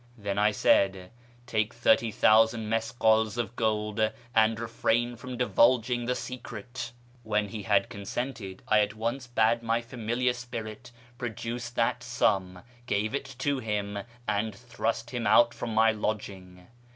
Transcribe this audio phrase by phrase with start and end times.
[0.17, 1.11] Then I said,'
[1.45, 4.01] Take thirty thousand miskals of gold,
[4.33, 9.61] and refrain from divulg ing the secret.' When he had consented, I at once bade
[9.61, 15.71] my familiar spirit produce that sum, gave it to him, and thrust him out from
[15.75, 16.65] my lodging.